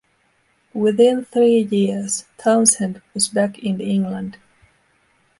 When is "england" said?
3.79-4.39